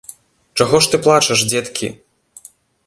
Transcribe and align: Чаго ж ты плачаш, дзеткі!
Чаго 0.61 0.79
ж 0.85 0.93
ты 0.93 1.01
плачаш, 1.03 1.39
дзеткі! 1.53 1.87